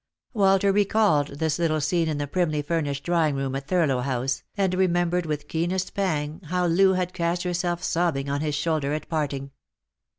[0.33, 4.41] Walter recalled this little scene in the primly furnished draw ing room at Thurlow House,
[4.57, 9.07] and remembered with keenest pang how Loo had cast herself sobbing on his shoulder at
[9.09, 9.51] parting.